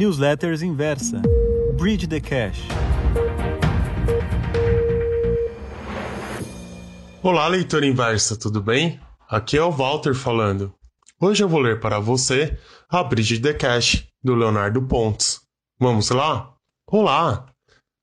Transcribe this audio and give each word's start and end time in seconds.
Newsletters 0.00 0.62
Inversa. 0.62 1.20
Bridge 1.76 2.06
the 2.06 2.20
Cash. 2.20 2.58
Olá, 7.22 7.46
leitor 7.48 7.84
inversa, 7.84 8.34
tudo 8.34 8.62
bem? 8.62 8.98
Aqui 9.28 9.58
é 9.58 9.62
o 9.62 9.70
Walter 9.70 10.14
falando. 10.14 10.72
Hoje 11.20 11.44
eu 11.44 11.48
vou 11.50 11.60
ler 11.60 11.80
para 11.80 12.00
você 12.00 12.58
a 12.88 13.04
Bridge 13.04 13.40
the 13.40 13.52
Cash, 13.52 14.08
do 14.24 14.34
Leonardo 14.34 14.80
Pontes. 14.80 15.42
Vamos 15.78 16.08
lá? 16.08 16.50
Olá! 16.90 17.44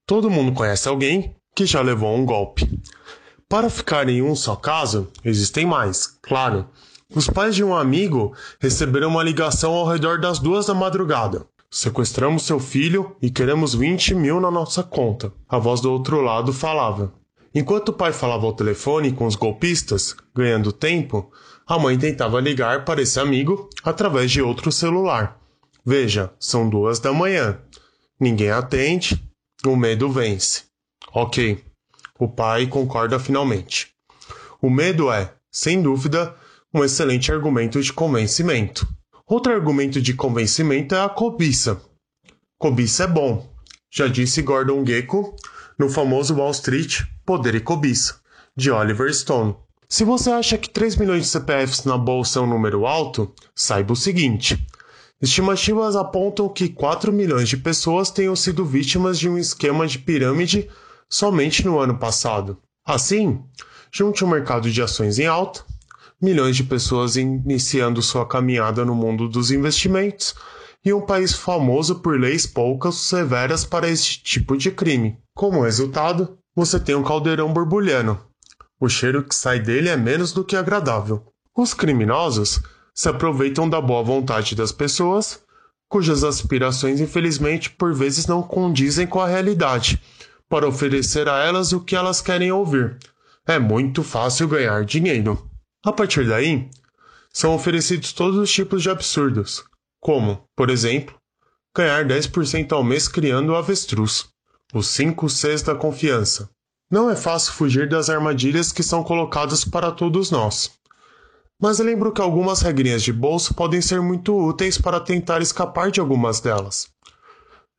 Todo 0.06 0.30
mundo 0.30 0.54
conhece 0.54 0.88
alguém 0.88 1.36
que 1.56 1.66
já 1.66 1.82
levou 1.82 2.16
um 2.16 2.28
golpe. 2.28 2.80
Para 3.50 3.72
ficar 3.72 4.08
em 4.08 4.22
um 4.22 4.36
só 4.36 4.56
caso, 4.56 5.12
existem 5.26 5.66
mais, 5.66 6.06
claro. 6.22 6.70
Os 7.16 7.28
pais 7.28 7.56
de 7.56 7.64
um 7.64 7.76
amigo 7.76 8.36
receberam 8.62 9.08
uma 9.08 9.24
ligação 9.24 9.74
ao 9.74 9.88
redor 9.88 10.20
das 10.20 10.38
duas 10.38 10.68
da 10.68 10.76
madrugada. 10.76 11.44
Sequestramos 11.70 12.44
seu 12.44 12.60
filho 12.60 13.16
e 13.22 13.30
queremos 13.30 13.76
20 13.76 14.16
mil 14.16 14.40
na 14.40 14.50
nossa 14.50 14.84
conta. 14.84 15.34
A 15.50 15.58
voz 15.58 15.82
do 15.82 15.92
outro 15.92 16.22
lado 16.22 16.54
falava. 16.54 17.14
Enquanto 17.54 17.90
o 17.90 17.94
pai 17.94 18.14
falava 18.14 18.46
ao 18.46 18.54
telefone 18.54 19.12
com 19.12 19.26
os 19.26 19.36
golpistas, 19.36 20.16
ganhando 20.34 20.72
tempo, 20.72 21.32
a 21.68 21.78
mãe 21.78 21.98
tentava 21.98 22.40
ligar 22.40 22.86
para 22.86 23.02
esse 23.02 23.20
amigo 23.20 23.70
através 23.84 24.32
de 24.32 24.42
outro 24.42 24.72
celular. 24.72 25.40
Veja, 25.86 26.32
são 26.40 26.70
duas 26.70 27.00
da 27.00 27.12
manhã. 27.12 27.60
Ninguém 28.20 28.52
atende, 28.52 29.22
o 29.66 29.76
medo 29.76 30.10
vence. 30.10 30.64
Ok, 31.14 31.64
o 32.18 32.28
pai 32.28 32.68
concorda 32.68 33.20
finalmente. 33.20 33.90
O 34.62 34.70
medo 34.70 35.12
é, 35.12 35.34
sem 35.52 35.82
dúvida, 35.82 36.34
um 36.74 36.84
excelente 36.84 37.32
argumento 37.32 37.82
de 37.82 37.92
convencimento. 37.92 38.88
Outro 39.30 39.52
argumento 39.52 40.02
de 40.02 40.14
convencimento 40.14 40.96
é 40.96 41.04
a 41.04 41.10
cobiça. 41.10 41.82
Cobiça 42.58 43.04
é 43.04 43.08
bom, 43.08 43.46
já 43.92 44.08
disse 44.08 44.42
Gordon 44.42 44.86
Gekko 44.86 45.36
no 45.78 45.90
famoso 45.90 46.34
Wall 46.34 46.52
Street 46.52 47.02
Poder 47.26 47.56
e 47.56 47.60
Cobiça, 47.60 48.22
de 48.56 48.72
Oliver 48.72 49.14
Stone. 49.14 49.54
Se 49.90 50.06
você 50.06 50.32
acha 50.32 50.58
que 50.58 50.70
3 50.70 50.96
milhões 50.96 51.24
de 51.24 51.28
CPFs 51.28 51.84
na 51.84 51.98
bolsa 51.98 52.40
é 52.40 52.42
um 52.42 52.48
número 52.48 52.88
alto, 52.88 53.34
saiba 53.54 53.92
o 53.92 53.98
seguinte: 53.98 54.66
estimativas 55.22 55.98
apontam 55.98 56.48
que 56.48 56.70
4 56.70 57.12
milhões 57.12 57.50
de 57.50 57.58
pessoas 57.58 58.10
tenham 58.10 58.36
sido 58.36 58.66
vítimas 58.66 59.20
de 59.20 59.28
um 59.28 59.38
esquema 59.38 59.86
de 59.86 60.00
pirâmide 60.00 60.70
somente 61.10 61.66
no 61.66 61.78
ano 61.80 61.98
passado. 61.98 62.58
Assim, 62.86 63.44
junte 63.92 64.24
o 64.24 64.28
um 64.28 64.30
mercado 64.30 64.72
de 64.72 64.82
ações 64.82 65.20
em 65.20 65.26
alta, 65.26 65.66
milhões 66.22 66.56
de 66.56 66.64
pessoas 66.64 67.16
iniciando 67.16 68.02
sua 68.02 68.26
caminhada 68.26 68.84
no 68.84 68.96
mundo 68.96 69.28
dos 69.28 69.52
investimentos 69.52 70.36
e 70.84 70.94
um 70.94 71.02
país 71.02 71.34
famoso 71.34 71.96
por 72.00 72.20
leis 72.20 72.46
poucas 72.46 72.96
severas 72.96 73.66
para 73.66 73.90
este 73.90 74.22
tipo 74.24 74.58
de 74.58 74.72
crime. 74.72 75.18
Como 75.36 75.64
resultado, 75.64 76.38
você 76.56 76.80
tem 76.80 76.96
um 76.96 77.04
caldeirão 77.04 77.54
borbulhando. 77.54 78.20
O 78.80 78.88
cheiro 78.88 79.24
que 79.24 79.36
sai 79.36 79.60
dele 79.60 79.90
é 79.90 79.98
menos 79.98 80.32
do 80.32 80.44
que 80.44 80.56
agradável. 80.56 81.26
Os 81.56 81.74
criminosos 81.74 82.62
se 82.94 83.10
aproveitam 83.10 83.70
da 83.70 83.82
boa 83.82 84.04
vontade 84.04 84.56
das 84.56 84.72
pessoas, 84.72 85.42
cujas 85.88 86.24
aspirações 86.24 87.00
infelizmente 87.00 87.70
por 87.70 87.94
vezes 87.94 88.28
não 88.28 88.42
condizem 88.42 89.06
com 89.08 89.20
a 89.20 89.28
realidade, 89.28 90.02
para 90.50 90.68
oferecer 90.68 91.28
a 91.28 91.44
elas 91.44 91.74
o 91.74 91.80
que 91.80 91.96
elas 91.96 92.22
querem 92.22 92.52
ouvir. 92.52 92.98
É 93.46 93.60
muito 93.60 94.04
fácil 94.04 94.48
ganhar 94.48 94.84
dinheiro. 94.84 95.47
A 95.86 95.92
partir 95.92 96.28
daí, 96.28 96.70
são 97.32 97.54
oferecidos 97.54 98.14
todos 98.14 98.38
os 98.38 98.52
tipos 98.52 98.82
de 98.82 98.90
absurdos, 98.90 99.64
como, 100.02 100.44
por 100.56 100.70
exemplo, 100.70 101.16
ganhar 101.76 102.04
10% 102.06 102.72
ao 102.72 102.84
mês 102.84 103.08
criando 103.08 103.52
o 103.52 103.56
avestruz, 103.56 104.28
os 104.74 104.88
5 104.88 105.30
Cs 105.30 105.62
da 105.62 105.76
confiança. 105.76 106.50
Não 106.90 107.10
é 107.10 107.16
fácil 107.16 107.54
fugir 107.54 107.88
das 107.88 108.10
armadilhas 108.10 108.72
que 108.72 108.82
são 108.82 109.04
colocadas 109.04 109.64
para 109.64 109.92
todos 109.92 110.32
nós. 110.32 110.72
Mas 111.62 111.80
lembro 111.80 112.12
que 112.12 112.22
algumas 112.22 112.62
regrinhas 112.62 113.04
de 113.04 113.12
bolsa 113.12 113.54
podem 113.54 113.82
ser 113.82 114.02
muito 114.02 114.36
úteis 114.36 114.78
para 114.78 115.00
tentar 115.00 115.42
escapar 115.42 115.92
de 115.92 116.00
algumas 116.00 116.40
delas. 116.40 116.88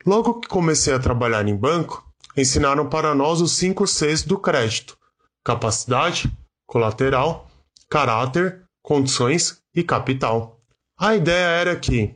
Logo 0.07 0.41
que 0.41 0.49
comecei 0.49 0.93
a 0.93 0.99
trabalhar 0.99 1.47
em 1.49 1.57
banco, 1.57 2.05
ensinaram 2.37 2.89
para 2.89 3.15
nós 3.15 3.41
os 3.41 3.53
5 3.53 3.87
Cs 3.87 4.23
do 4.23 4.39
crédito: 4.39 4.97
capacidade, 5.45 6.31
colateral, 6.67 7.48
caráter, 7.89 8.63
condições 8.83 9.63
e 9.75 9.83
capital. 9.83 10.61
A 10.99 11.15
ideia 11.15 11.47
era 11.47 11.77
que, 11.77 12.15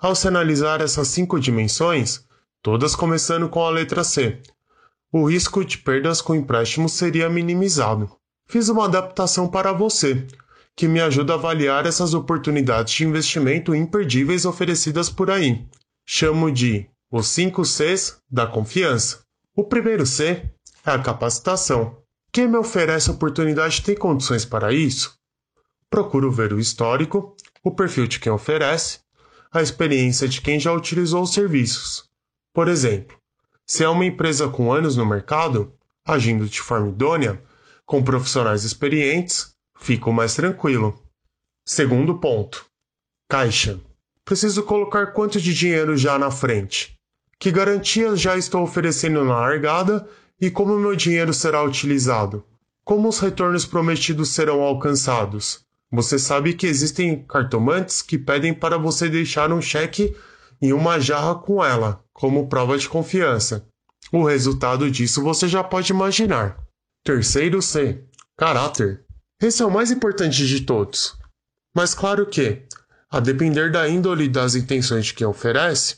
ao 0.00 0.14
se 0.14 0.28
analisar 0.28 0.80
essas 0.80 1.08
cinco 1.08 1.40
dimensões, 1.40 2.24
todas 2.62 2.94
começando 2.94 3.48
com 3.48 3.64
a 3.64 3.70
letra 3.70 4.04
C, 4.04 4.40
o 5.12 5.24
risco 5.24 5.64
de 5.64 5.78
perdas 5.78 6.20
com 6.20 6.34
empréstimo 6.34 6.88
seria 6.88 7.28
minimizado. 7.30 8.10
Fiz 8.46 8.68
uma 8.68 8.84
adaptação 8.84 9.48
para 9.48 9.72
você, 9.72 10.26
que 10.76 10.86
me 10.86 11.00
ajuda 11.00 11.32
a 11.32 11.36
avaliar 11.36 11.86
essas 11.86 12.14
oportunidades 12.14 12.94
de 12.94 13.04
investimento 13.04 13.74
imperdíveis 13.74 14.44
oferecidas 14.44 15.10
por 15.10 15.30
aí. 15.30 15.66
Chamo 16.06 16.52
de 16.52 16.88
os 17.10 17.26
5 17.28 17.64
Cs 17.64 18.18
da 18.30 18.46
confiança. 18.46 19.20
O 19.56 19.64
primeiro 19.64 20.06
C 20.06 20.48
é 20.84 20.90
a 20.90 20.98
capacitação. 20.98 21.96
Quem 22.32 22.46
me 22.46 22.56
oferece 22.56 23.08
a 23.08 23.12
oportunidade 23.12 23.82
tem 23.82 23.96
condições 23.96 24.44
para 24.44 24.72
isso? 24.72 25.18
Procuro 25.90 26.30
ver 26.30 26.52
o 26.52 26.60
histórico, 26.60 27.34
o 27.64 27.70
perfil 27.70 28.06
de 28.06 28.20
quem 28.20 28.30
oferece, 28.30 29.00
a 29.50 29.62
experiência 29.62 30.28
de 30.28 30.40
quem 30.40 30.60
já 30.60 30.72
utilizou 30.72 31.22
os 31.22 31.32
serviços. 31.32 32.04
Por 32.52 32.68
exemplo, 32.68 33.16
se 33.66 33.82
é 33.82 33.88
uma 33.88 34.04
empresa 34.04 34.48
com 34.48 34.72
anos 34.72 34.96
no 34.96 35.06
mercado, 35.06 35.72
agindo 36.06 36.46
de 36.46 36.60
forma 36.60 36.88
idônea, 36.88 37.42
com 37.86 38.02
profissionais 38.02 38.64
experientes, 38.64 39.54
fico 39.78 40.12
mais 40.12 40.34
tranquilo. 40.34 41.02
Segundo 41.66 42.18
ponto: 42.18 42.66
caixa. 43.28 43.80
Preciso 44.24 44.62
colocar 44.62 45.12
quanto 45.12 45.40
de 45.40 45.54
dinheiro 45.54 45.96
já 45.96 46.18
na 46.18 46.30
frente? 46.30 46.94
Que 47.38 47.50
garantias 47.50 48.20
já 48.20 48.36
estou 48.36 48.62
oferecendo 48.62 49.24
na 49.24 49.40
largada 49.40 50.06
e 50.40 50.50
como 50.50 50.78
meu 50.78 50.94
dinheiro 50.94 51.34
será 51.34 51.62
utilizado? 51.62 52.44
Como 52.84 53.08
os 53.08 53.18
retornos 53.18 53.66
prometidos 53.66 54.30
serão 54.30 54.62
alcançados? 54.62 55.66
Você 55.90 56.18
sabe 56.18 56.54
que 56.54 56.66
existem 56.66 57.24
cartomantes 57.24 58.02
que 58.02 58.18
pedem 58.18 58.54
para 58.54 58.78
você 58.78 59.08
deixar 59.08 59.52
um 59.52 59.60
cheque 59.60 60.14
em 60.60 60.72
uma 60.72 61.00
jarra 61.00 61.34
com 61.34 61.64
ela, 61.64 62.04
como 62.12 62.48
prova 62.48 62.76
de 62.76 62.88
confiança. 62.88 63.66
O 64.12 64.24
resultado 64.24 64.90
disso 64.90 65.22
você 65.22 65.48
já 65.48 65.62
pode 65.64 65.92
imaginar. 65.92 66.58
Terceiro 67.04 67.60
C. 67.60 68.04
Caráter. 68.36 69.04
Esse 69.40 69.62
é 69.62 69.66
o 69.66 69.70
mais 69.70 69.90
importante 69.90 70.46
de 70.46 70.62
todos. 70.62 71.16
Mas 71.74 71.94
claro 71.94 72.26
que, 72.26 72.62
a 73.10 73.20
depender 73.20 73.70
da 73.70 73.88
índole 73.88 74.28
das 74.28 74.54
intenções 74.54 75.06
de 75.06 75.14
quem 75.14 75.26
oferece, 75.26 75.96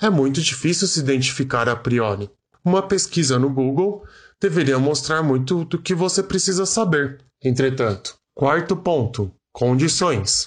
é 0.00 0.10
muito 0.10 0.40
difícil 0.40 0.86
se 0.88 1.00
identificar 1.00 1.68
a 1.68 1.76
priori. 1.76 2.30
Uma 2.64 2.82
pesquisa 2.82 3.38
no 3.38 3.50
Google 3.50 4.04
deveria 4.40 4.78
mostrar 4.78 5.22
muito 5.22 5.64
do 5.64 5.80
que 5.80 5.94
você 5.94 6.22
precisa 6.22 6.64
saber. 6.64 7.18
Entretanto, 7.42 8.16
Quarto 8.34 8.74
ponto: 8.74 9.30
condições. 9.52 10.46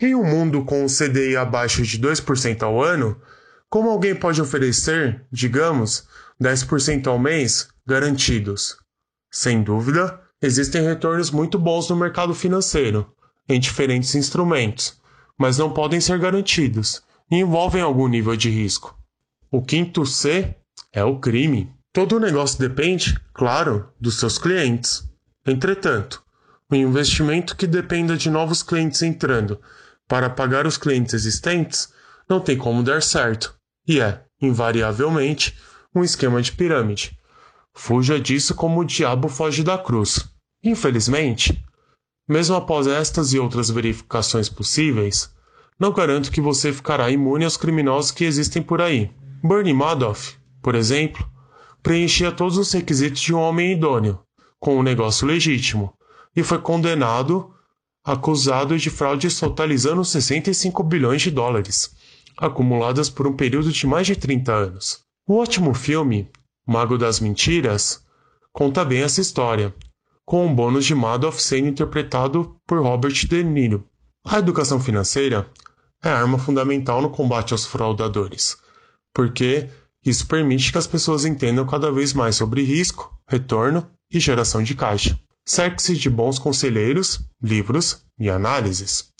Em 0.00 0.14
um 0.14 0.24
mundo 0.24 0.64
com 0.64 0.82
o 0.82 0.88
CDI 0.88 1.36
abaixo 1.36 1.82
de 1.82 1.98
2% 1.98 2.62
ao 2.62 2.82
ano, 2.82 3.20
como 3.68 3.90
alguém 3.90 4.14
pode 4.14 4.40
oferecer, 4.40 5.22
digamos, 5.30 6.08
10% 6.42 7.06
ao 7.06 7.18
mês 7.18 7.68
garantidos? 7.86 8.78
Sem 9.30 9.62
dúvida, 9.62 10.20
existem 10.40 10.82
retornos 10.82 11.30
muito 11.30 11.58
bons 11.58 11.90
no 11.90 11.96
mercado 11.96 12.34
financeiro, 12.34 13.12
em 13.46 13.60
diferentes 13.60 14.14
instrumentos, 14.14 14.98
mas 15.38 15.58
não 15.58 15.70
podem 15.70 16.00
ser 16.00 16.18
garantidos 16.18 17.02
e 17.30 17.36
envolvem 17.36 17.82
algum 17.82 18.08
nível 18.08 18.34
de 18.34 18.48
risco. 18.48 18.98
O 19.50 19.60
quinto 19.60 20.06
C 20.06 20.56
é 20.92 21.02
o 21.04 21.18
crime. 21.18 21.72
Todo 21.92 22.20
negócio 22.20 22.58
depende, 22.58 23.18
claro, 23.32 23.88
dos 24.00 24.18
seus 24.18 24.38
clientes. 24.38 25.08
Entretanto, 25.46 26.22
um 26.70 26.76
investimento 26.76 27.56
que 27.56 27.66
dependa 27.66 28.16
de 28.16 28.30
novos 28.30 28.62
clientes 28.62 29.02
entrando 29.02 29.60
para 30.08 30.30
pagar 30.30 30.66
os 30.66 30.76
clientes 30.76 31.14
existentes 31.14 31.92
não 32.28 32.40
tem 32.40 32.56
como 32.56 32.82
dar 32.82 33.02
certo 33.02 33.54
e 33.86 34.00
é, 34.00 34.22
invariavelmente, 34.40 35.56
um 35.94 36.02
esquema 36.02 36.40
de 36.40 36.52
pirâmide. 36.52 37.18
Fuja 37.74 38.20
disso 38.20 38.54
como 38.54 38.80
o 38.80 38.84
diabo 38.84 39.28
foge 39.28 39.62
da 39.62 39.76
cruz. 39.78 40.28
Infelizmente, 40.62 41.62
mesmo 42.28 42.54
após 42.54 42.86
estas 42.86 43.32
e 43.32 43.38
outras 43.38 43.70
verificações 43.70 44.48
possíveis, 44.48 45.34
não 45.78 45.92
garanto 45.92 46.30
que 46.30 46.40
você 46.40 46.72
ficará 46.72 47.10
imune 47.10 47.44
aos 47.44 47.56
criminosos 47.56 48.10
que 48.10 48.24
existem 48.24 48.62
por 48.62 48.80
aí. 48.80 49.10
Bernie 49.42 49.74
Madoff, 49.74 50.36
por 50.62 50.74
exemplo, 50.74 51.28
preenchia 51.82 52.30
todos 52.30 52.56
os 52.56 52.72
requisitos 52.72 53.20
de 53.20 53.34
um 53.34 53.40
homem 53.40 53.72
idôneo, 53.72 54.20
com 54.60 54.78
um 54.78 54.82
negócio 54.82 55.26
legítimo, 55.26 55.92
e 56.34 56.42
foi 56.42 56.58
condenado, 56.58 57.52
acusado 58.04 58.78
de 58.78 58.88
fraude 58.88 59.28
totalizando 59.38 60.04
65 60.04 60.82
bilhões 60.84 61.22
de 61.22 61.30
dólares. 61.30 61.94
acumuladas 62.34 63.10
por 63.10 63.26
um 63.26 63.34
período 63.34 63.70
de 63.70 63.86
mais 63.86 64.06
de 64.06 64.16
30 64.16 64.52
anos. 64.52 65.00
O 65.28 65.36
ótimo 65.36 65.74
filme, 65.74 66.30
Mago 66.66 66.96
das 66.96 67.20
Mentiras, 67.20 68.02
conta 68.52 68.84
bem 68.84 69.02
essa 69.02 69.20
história, 69.20 69.74
com 70.24 70.46
um 70.46 70.54
bônus 70.54 70.86
de 70.86 70.94
Madoff 70.94 71.42
sendo 71.42 71.68
interpretado 71.68 72.56
por 72.66 72.80
Robert 72.80 73.12
De 73.12 73.44
Niro. 73.44 73.86
A 74.24 74.38
educação 74.38 74.80
financeira 74.80 75.46
é 76.02 76.08
arma 76.08 76.38
fundamental 76.38 77.02
no 77.02 77.10
combate 77.10 77.52
aos 77.52 77.66
fraudadores, 77.66 78.56
porque 79.14 79.68
isso 80.04 80.26
permite 80.26 80.72
que 80.72 80.78
as 80.78 80.86
pessoas 80.86 81.24
entendam 81.24 81.66
cada 81.66 81.90
vez 81.92 82.12
mais 82.12 82.36
sobre 82.36 82.62
risco, 82.62 83.16
retorno 83.28 83.88
e 84.10 84.18
geração 84.18 84.62
de 84.62 84.74
caixa. 84.74 85.18
Cerque-se 85.44 85.96
de 85.96 86.10
bons 86.10 86.38
conselheiros, 86.38 87.20
livros 87.42 88.04
e 88.18 88.28
análises. 88.28 89.12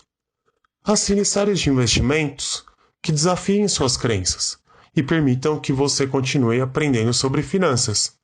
Assine 0.85 1.25
séries 1.25 1.61
de 1.61 1.71
investimentos 1.71 2.65
que 3.03 3.13
desafiem 3.13 3.67
suas 3.69 3.97
crenças 3.97 4.59
e 4.95 5.03
permitam 5.03 5.59
que 5.59 5.73
você 5.73 6.07
continue 6.07 6.61
aprendendo 6.61 7.15
sobre 7.15 7.43
finanças. 7.43 8.17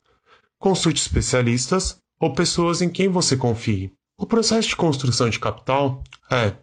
Consulte 0.59 1.01
especialistas 1.01 1.99
ou 2.21 2.33
pessoas 2.33 2.83
em 2.83 2.91
quem 2.91 3.09
você 3.09 3.37
confie. 3.37 3.93
O 4.17 4.27
processo 4.27 4.69
de 4.69 4.77
construção 4.77 5.31
de 5.31 5.39
capital 5.39 6.03
é, 6.31 6.57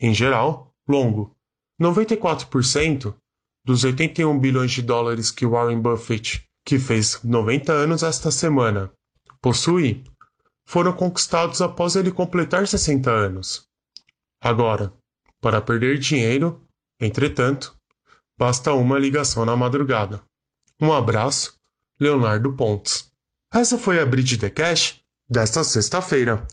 em 0.00 0.14
geral, 0.14 0.74
longo. 0.88 1.36
94% 1.80 3.14
dos 3.66 3.82
81 3.82 4.38
bilhões 4.38 4.70
de 4.70 4.80
dólares 4.80 5.32
que 5.32 5.44
Warren 5.44 5.80
Buffett, 5.80 6.46
que 6.64 6.78
fez 6.78 7.20
90 7.24 7.72
anos 7.72 8.04
esta 8.04 8.30
semana, 8.30 8.92
possui, 9.42 10.04
foram 10.64 10.92
conquistados 10.92 11.60
após 11.60 11.96
ele 11.96 12.12
completar 12.12 12.66
60 12.66 13.10
anos. 13.10 13.66
Agora, 14.40 14.92
para 15.40 15.60
perder 15.60 15.98
dinheiro, 15.98 16.64
entretanto, 17.00 17.76
basta 18.38 18.72
uma 18.72 19.00
ligação 19.00 19.44
na 19.44 19.56
madrugada. 19.56 20.22
Um 20.80 20.92
abraço, 20.92 21.58
Leonardo 21.98 22.52
Pontes. 22.52 23.10
Essa 23.52 23.76
foi 23.76 23.98
a 23.98 24.06
Bridge 24.06 24.38
the 24.38 24.48
Cash 24.48 25.00
desta 25.28 25.64
sexta-feira. 25.64 26.46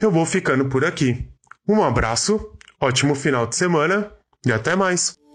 Eu 0.00 0.10
vou 0.10 0.24
ficando 0.24 0.70
por 0.70 0.86
aqui. 0.86 1.28
Um 1.68 1.82
abraço, 1.82 2.56
ótimo 2.80 3.14
final 3.14 3.46
de 3.46 3.56
semana 3.56 4.10
e 4.46 4.52
até 4.52 4.74
mais! 4.74 5.25